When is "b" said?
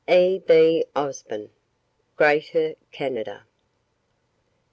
0.39-0.83